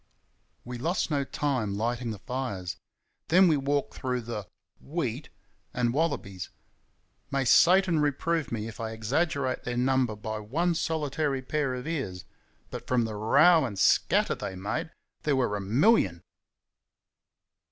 [0.65, 2.75] We lost no time lighting the fires.
[3.27, 4.47] Then we walked through the
[4.79, 5.29] "wheat"
[5.75, 6.49] and wallabies!
[7.29, 12.25] May Satan reprove me if I exaggerate their number by one solitary pair of ears
[12.71, 14.89] but from the row and scatter they made
[15.21, 16.23] there were a MILLION.